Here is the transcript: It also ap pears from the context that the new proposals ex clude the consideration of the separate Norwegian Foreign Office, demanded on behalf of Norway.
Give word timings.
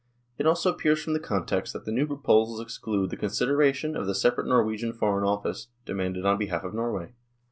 It 0.39 0.47
also 0.47 0.73
ap 0.73 0.79
pears 0.79 1.03
from 1.03 1.13
the 1.13 1.19
context 1.19 1.73
that 1.73 1.85
the 1.85 1.91
new 1.91 2.07
proposals 2.07 2.59
ex 2.59 2.79
clude 2.79 3.11
the 3.11 3.15
consideration 3.17 3.95
of 3.95 4.07
the 4.07 4.15
separate 4.15 4.47
Norwegian 4.47 4.93
Foreign 4.93 5.23
Office, 5.23 5.67
demanded 5.85 6.25
on 6.25 6.39
behalf 6.39 6.63
of 6.63 6.73
Norway. 6.73 7.13